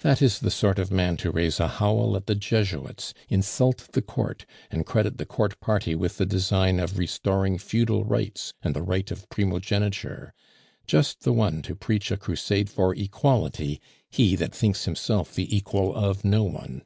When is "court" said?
4.02-4.44, 5.24-5.58